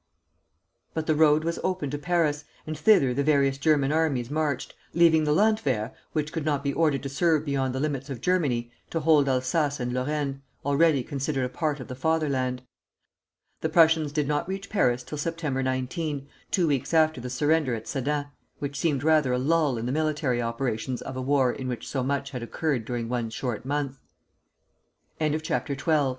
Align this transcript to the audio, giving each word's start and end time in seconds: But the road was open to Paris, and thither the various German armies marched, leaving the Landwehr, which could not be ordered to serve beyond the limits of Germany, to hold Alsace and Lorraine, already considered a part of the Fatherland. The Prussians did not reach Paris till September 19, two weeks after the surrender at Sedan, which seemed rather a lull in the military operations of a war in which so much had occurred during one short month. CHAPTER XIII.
But 0.95 1.05
the 1.05 1.13
road 1.13 1.43
was 1.43 1.59
open 1.63 1.91
to 1.91 1.99
Paris, 1.99 2.43
and 2.65 2.75
thither 2.75 3.13
the 3.13 3.21
various 3.23 3.59
German 3.59 3.91
armies 3.91 4.31
marched, 4.31 4.73
leaving 4.95 5.25
the 5.25 5.31
Landwehr, 5.31 5.91
which 6.13 6.33
could 6.33 6.43
not 6.43 6.63
be 6.63 6.73
ordered 6.73 7.03
to 7.03 7.07
serve 7.09 7.45
beyond 7.45 7.75
the 7.75 7.79
limits 7.79 8.09
of 8.09 8.19
Germany, 8.19 8.71
to 8.89 9.01
hold 9.01 9.29
Alsace 9.29 9.79
and 9.79 9.93
Lorraine, 9.93 10.41
already 10.65 11.03
considered 11.03 11.45
a 11.45 11.49
part 11.49 11.79
of 11.79 11.87
the 11.87 11.93
Fatherland. 11.93 12.63
The 13.59 13.69
Prussians 13.69 14.11
did 14.11 14.27
not 14.27 14.49
reach 14.49 14.71
Paris 14.71 15.03
till 15.03 15.19
September 15.19 15.61
19, 15.61 16.27
two 16.49 16.67
weeks 16.67 16.95
after 16.95 17.21
the 17.21 17.29
surrender 17.29 17.75
at 17.75 17.87
Sedan, 17.87 18.25
which 18.57 18.79
seemed 18.79 19.03
rather 19.03 19.33
a 19.33 19.37
lull 19.37 19.77
in 19.77 19.85
the 19.85 19.91
military 19.91 20.41
operations 20.41 21.03
of 21.03 21.15
a 21.15 21.21
war 21.21 21.51
in 21.53 21.67
which 21.67 21.87
so 21.87 22.01
much 22.01 22.31
had 22.31 22.41
occurred 22.41 22.85
during 22.85 23.07
one 23.07 23.29
short 23.29 23.67
month. 23.67 23.99
CHAPTER 25.43 25.77
XIII. 25.77 25.99